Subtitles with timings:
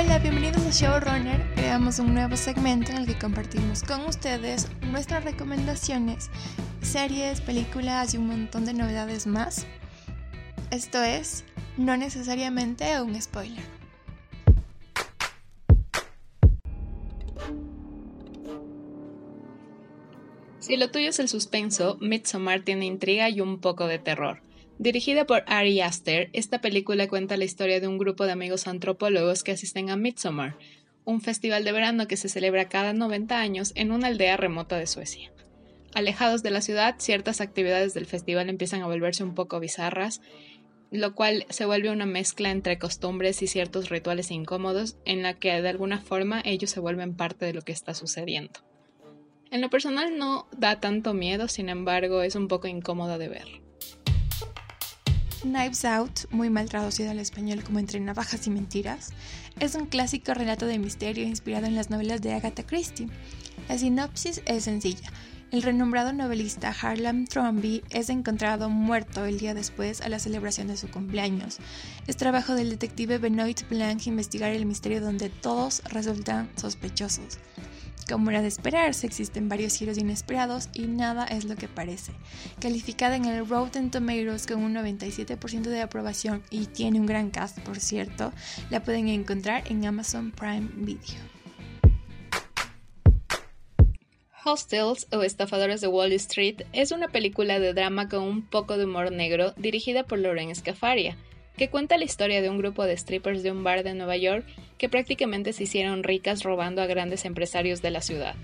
[0.00, 1.54] Hola, bienvenidos a Showrunner.
[1.56, 6.30] Creamos un nuevo segmento en el que compartimos con ustedes nuestras recomendaciones,
[6.82, 9.66] series, películas y un montón de novedades más.
[10.70, 11.44] Esto es,
[11.76, 13.64] no necesariamente un spoiler.
[20.60, 24.47] Si lo tuyo es el suspenso, Midsommar tiene intriga y un poco de terror.
[24.78, 29.42] Dirigida por Ari Aster, esta película cuenta la historia de un grupo de amigos antropólogos
[29.42, 30.56] que asisten a Midsommar,
[31.04, 34.86] un festival de verano que se celebra cada 90 años en una aldea remota de
[34.86, 35.32] Suecia.
[35.94, 40.20] Alejados de la ciudad, ciertas actividades del festival empiezan a volverse un poco bizarras,
[40.92, 45.60] lo cual se vuelve una mezcla entre costumbres y ciertos rituales incómodos en la que
[45.60, 48.60] de alguna forma ellos se vuelven parte de lo que está sucediendo.
[49.50, 53.67] En lo personal no da tanto miedo, sin embargo es un poco incómoda de ver.
[55.48, 59.10] Knives Out, muy mal traducido al español como Entre Navajas y Mentiras,
[59.58, 63.08] es un clásico relato de misterio inspirado en las novelas de Agatha Christie.
[63.68, 65.10] La sinopsis es sencilla.
[65.50, 70.76] El renombrado novelista Harlan Thrombey es encontrado muerto el día después a la celebración de
[70.76, 71.56] su cumpleaños.
[72.06, 77.38] Es trabajo del detective Benoit Blanc investigar el misterio donde todos resultan sospechosos.
[78.08, 82.12] Como era de esperarse, existen varios giros inesperados y nada es lo que parece.
[82.58, 87.58] Calificada en el Rotten Tomatoes con un 97% de aprobación y tiene un gran cast,
[87.60, 88.32] por cierto,
[88.70, 91.20] la pueden encontrar en Amazon Prime Video.
[94.42, 98.86] Hostels o Estafadores de Wall Street es una película de drama con un poco de
[98.86, 101.18] humor negro dirigida por Lauren Scafaria
[101.58, 104.46] que cuenta la historia de un grupo de strippers de un bar de Nueva York
[104.78, 108.34] que prácticamente se hicieron ricas robando a grandes empresarios de la ciudad.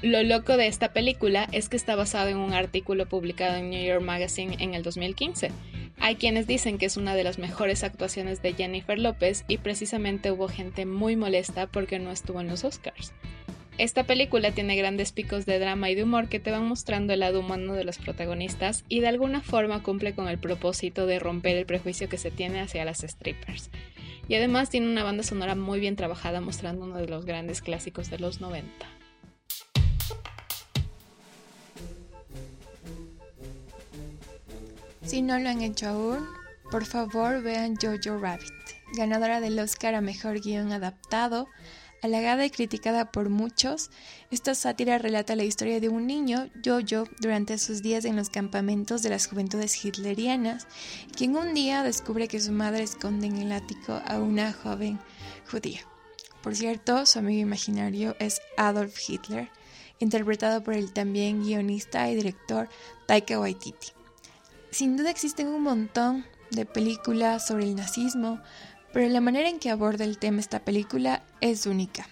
[0.00, 3.84] Lo loco de esta película es que está basado en un artículo publicado en New
[3.84, 5.50] York Magazine en el 2015.
[5.98, 10.30] Hay quienes dicen que es una de las mejores actuaciones de Jennifer López y precisamente
[10.30, 13.12] hubo gente muy molesta porque no estuvo en los Oscars.
[13.78, 17.20] Esta película tiene grandes picos de drama y de humor que te van mostrando el
[17.20, 21.56] lado humano de los protagonistas y de alguna forma cumple con el propósito de romper
[21.56, 23.70] el prejuicio que se tiene hacia las strippers.
[24.26, 28.10] Y además tiene una banda sonora muy bien trabajada mostrando uno de los grandes clásicos
[28.10, 28.68] de los 90.
[35.04, 36.26] Si no lo han hecho aún,
[36.72, 38.52] por favor vean Jojo Rabbit,
[38.96, 41.46] ganadora del Oscar a Mejor Guión Adaptado
[42.00, 43.90] Halagada y criticada por muchos,
[44.30, 49.02] esta sátira relata la historia de un niño, Jojo, durante sus días en los campamentos
[49.02, 50.68] de las juventudes hitlerianas,
[51.16, 55.00] quien un día descubre que su madre esconde en el ático a una joven
[55.50, 55.80] judía.
[56.40, 59.50] Por cierto, su amigo imaginario es Adolf Hitler,
[59.98, 62.68] interpretado por el también guionista y director
[63.06, 63.88] Taika Waititi.
[64.70, 68.40] Sin duda existen un montón de películas sobre el nazismo,
[68.98, 72.08] pero la manera en que aborda el tema esta película es única.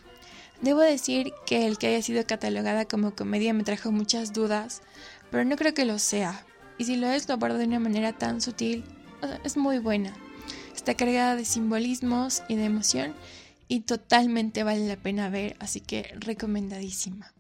[0.63, 4.83] Debo decir que el que haya sido catalogada como comedia me trajo muchas dudas,
[5.33, 6.47] pero no creo que lo sea.
[6.79, 8.85] Y si lo es, lo aborda de una manera tan sutil,
[9.43, 10.15] es muy buena.
[10.77, 13.17] Está cargada de simbolismos y de emoción
[13.67, 17.33] y totalmente vale la pena ver, así que recomendadísima.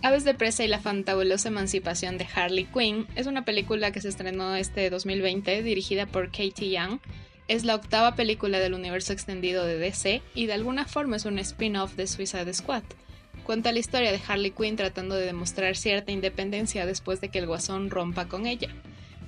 [0.00, 4.08] Aves de Presa y la fantabulosa emancipación de Harley Quinn es una película que se
[4.08, 7.00] estrenó este 2020 dirigida por Katie Young.
[7.48, 11.40] Es la octava película del universo extendido de DC y de alguna forma es un
[11.40, 12.84] spin-off de Suicide Squad.
[13.42, 17.48] Cuenta la historia de Harley Quinn tratando de demostrar cierta independencia después de que el
[17.48, 18.68] guasón rompa con ella.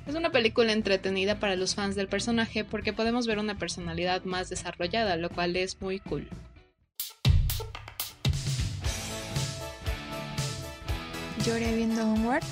[0.07, 4.49] Es una película entretenida para los fans del personaje porque podemos ver una personalidad más
[4.49, 6.29] desarrollada, lo cual es muy cool.
[11.45, 12.43] ¿Lloré viendo Onward?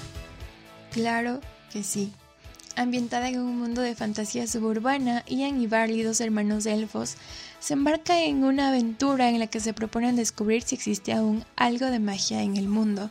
[0.93, 2.13] Claro que sí.
[2.75, 7.17] Ambientada en un mundo de fantasía suburbana, Ian y Barley, dos hermanos elfos,
[7.61, 11.87] se embarcan en una aventura en la que se proponen descubrir si existe aún algo
[11.87, 13.11] de magia en el mundo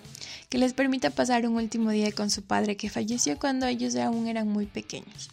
[0.50, 4.28] que les permita pasar un último día con su padre que falleció cuando ellos aún
[4.28, 5.30] eran muy pequeños.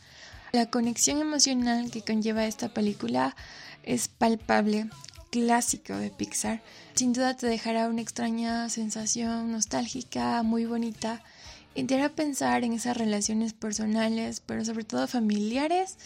[0.52, 3.36] La conexión emocional que conlleva esta película
[3.82, 4.88] es palpable
[5.34, 6.62] clásico de Pixar.
[6.94, 11.24] Sin duda te dejará una extraña sensación nostálgica, muy bonita,
[11.74, 15.98] y te hará pensar en esas relaciones personales, pero sobre todo familiares,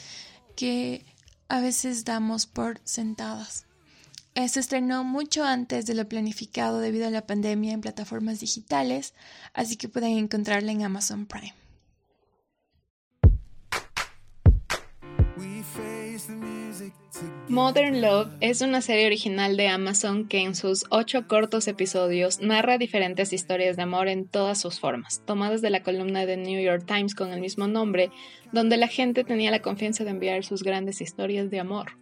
[0.56, 1.04] que
[1.50, 3.66] a veces damos por sentadas.
[4.34, 9.12] Se estrenó mucho antes de lo planificado debido a la pandemia en plataformas digitales,
[9.52, 11.52] así que pueden encontrarla en Amazon Prime.
[17.48, 22.78] Modern Love es una serie original de Amazon que en sus ocho cortos episodios narra
[22.78, 26.84] diferentes historias de amor en todas sus formas, tomadas de la columna de New York
[26.86, 28.10] Times con el mismo nombre,
[28.52, 31.92] donde la gente tenía la confianza de enviar sus grandes historias de amor.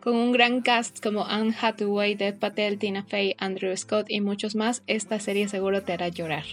[0.00, 4.54] Con un gran cast como Anne Hathaway, Dev Patel, Tina Fey, Andrew Scott y muchos
[4.54, 6.44] más, esta serie seguro te hará llorar.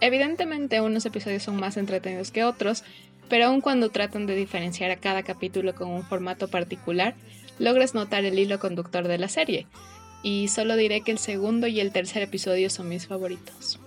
[0.00, 2.84] Evidentemente unos episodios son más entretenidos que otros,
[3.28, 7.14] pero aun cuando tratan de diferenciar a cada capítulo con un formato particular,
[7.58, 9.66] logras notar el hilo conductor de la serie.
[10.22, 13.78] Y solo diré que el segundo y el tercer episodio son mis favoritos.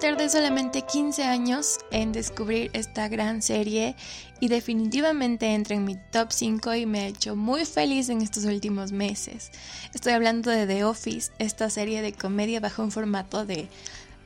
[0.00, 3.94] Tardé solamente 15 años en descubrir esta gran serie
[4.40, 8.46] y definitivamente entra en mi top 5 y me ha hecho muy feliz en estos
[8.46, 9.50] últimos meses.
[9.92, 13.68] Estoy hablando de The Office, esta serie de comedia bajo un formato de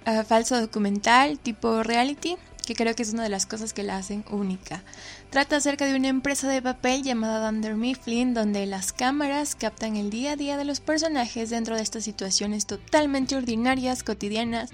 [0.05, 3.97] ah, falso documental tipo reality que creo que es una de las cosas que la
[3.97, 4.83] hacen única.
[5.31, 10.09] Trata acerca de una empresa de papel llamada Dunder Mifflin, donde las cámaras captan el
[10.09, 14.71] día a día de los personajes dentro de estas situaciones totalmente ordinarias, cotidianas,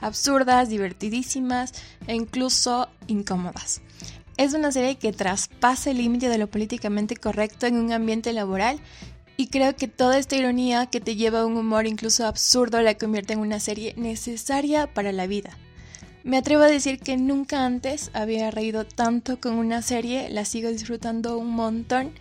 [0.00, 1.72] absurdas, divertidísimas
[2.06, 3.82] e incluso incómodas.
[4.36, 8.80] Es una serie que traspasa el límite de lo políticamente correcto en un ambiente laboral
[9.36, 12.96] y creo que toda esta ironía que te lleva a un humor incluso absurdo la
[12.96, 15.56] convierte en una serie necesaria para la vida.
[16.24, 20.70] Me atrevo a decir que nunca antes había reído tanto con una serie, la sigo
[20.70, 22.12] disfrutando un montón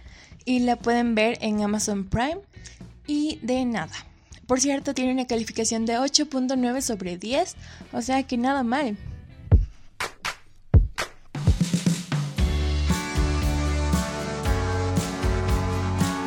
[0.46, 2.42] y la pueden ver en Amazon Prime
[3.08, 3.96] y de nada.
[4.48, 7.56] Por cierto, tiene una calificación de 8.9 sobre 10,
[7.94, 8.98] o sea que nada mal.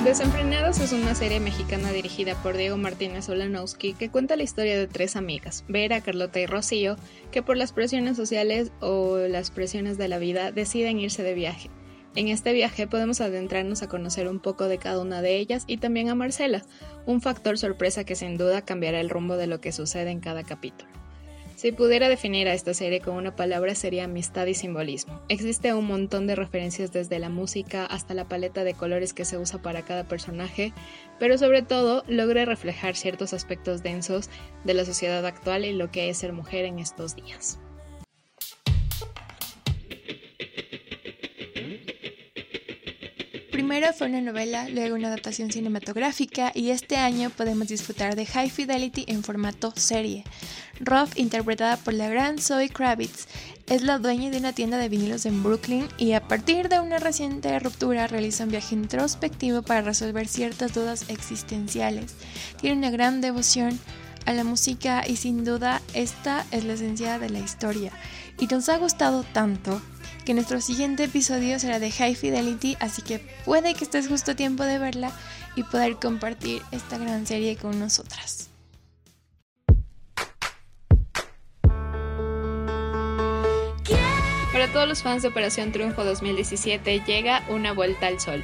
[0.07, 4.87] Desenfrenados es una serie mexicana dirigida por Diego Martínez Olanowski que cuenta la historia de
[4.87, 6.97] tres amigas, Vera, Carlota y Rocío,
[7.33, 11.71] que por las presiones sociales o las presiones de la vida deciden irse de viaje.
[12.17, 15.77] En este viaje podemos adentrarnos a conocer un poco de cada una de ellas y
[15.77, 16.65] también a Marcela,
[17.05, 20.43] un factor sorpresa que sin duda cambiará el rumbo de lo que sucede en cada
[20.43, 20.91] capítulo.
[21.57, 25.21] Si pudiera definir a esta serie con una palabra sería amistad y simbolismo.
[25.29, 29.37] Existe un montón de referencias desde la música hasta la paleta de colores que se
[29.37, 30.73] usa para cada personaje,
[31.19, 34.31] pero sobre todo logra reflejar ciertos aspectos densos
[34.65, 37.59] de la sociedad actual y lo que es ser mujer en estos días.
[43.67, 48.49] Primero fue una novela, luego una adaptación cinematográfica y este año podemos disfrutar de High
[48.49, 50.23] Fidelity en formato serie.
[50.79, 53.27] Ruff, interpretada por la gran Zoe Kravitz,
[53.67, 56.99] es la dueña de una tienda de vinilos en Brooklyn y a partir de una
[56.99, 62.15] reciente ruptura realiza un viaje introspectivo para resolver ciertas dudas existenciales.
[62.61, 63.81] Tiene una gran devoción
[64.27, 67.91] a la música y sin duda esta es la esencia de la historia.
[68.39, 69.83] Y nos ha gustado tanto
[70.25, 74.35] que nuestro siguiente episodio será de High Fidelity, así que puede que estés justo a
[74.35, 75.13] tiempo de verla
[75.55, 78.51] y poder compartir esta gran serie con nosotras.
[84.53, 88.43] Para todos los fans de Operación Triunfo 2017 llega Una Vuelta al Sol.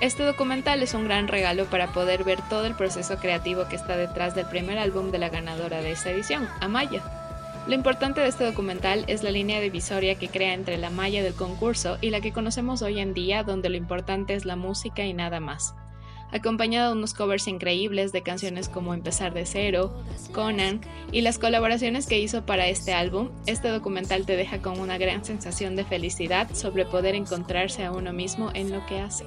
[0.00, 3.96] Este documental es un gran regalo para poder ver todo el proceso creativo que está
[3.96, 7.21] detrás del primer álbum de la ganadora de esta edición, Amaya.
[7.68, 11.34] Lo importante de este documental es la línea divisoria que crea entre la malla del
[11.34, 15.14] concurso y la que conocemos hoy en día donde lo importante es la música y
[15.14, 15.76] nada más.
[16.32, 19.94] Acompañado de unos covers increíbles de canciones como Empezar de cero,
[20.32, 20.80] Conan
[21.12, 25.24] y las colaboraciones que hizo para este álbum, este documental te deja con una gran
[25.24, 29.24] sensación de felicidad sobre poder encontrarse a uno mismo en lo que hace.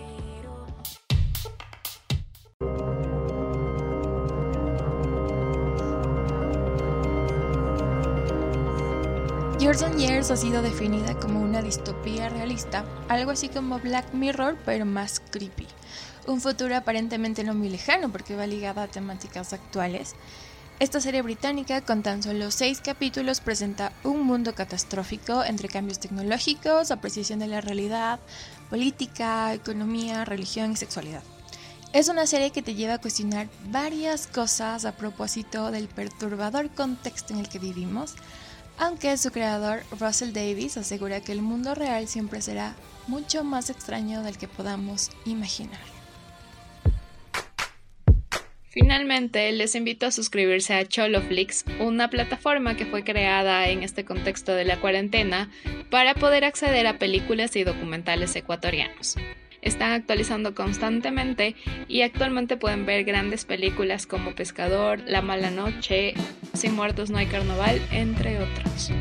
[9.76, 14.86] Years Years ha sido definida como una distopía realista, algo así como Black Mirror, pero
[14.86, 15.68] más creepy.
[16.28, 20.16] Un futuro aparentemente no muy lejano porque va ligada a temáticas actuales.
[20.80, 26.90] Esta serie británica, con tan solo seis capítulos, presenta un mundo catastrófico entre cambios tecnológicos,
[26.90, 28.22] apreciación de la realidad,
[28.70, 31.24] política, economía, religión y sexualidad.
[31.92, 37.34] Es una serie que te lleva a cuestionar varias cosas a propósito del perturbador contexto
[37.34, 38.16] en el que vivimos,
[38.78, 42.76] aunque su creador, Russell Davis, asegura que el mundo real siempre será
[43.08, 45.80] mucho más extraño del que podamos imaginar.
[48.70, 54.54] Finalmente, les invito a suscribirse a Choloflix, una plataforma que fue creada en este contexto
[54.54, 55.50] de la cuarentena
[55.90, 59.16] para poder acceder a películas y documentales ecuatorianos
[59.66, 61.56] están actualizando constantemente
[61.90, 66.14] y actualmente pueden ver grandes películas como Pescador, La Mala Noche,
[66.54, 68.92] Sin Muertos No hay Carnaval, entre otros.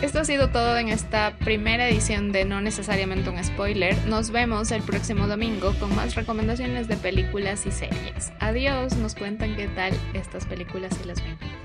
[0.00, 3.94] Esto ha sido todo en esta primera edición de No necesariamente un spoiler.
[4.06, 8.32] Nos vemos el próximo domingo con más recomendaciones de películas y series.
[8.40, 11.59] Adiós, nos cuentan qué tal estas películas y las ven.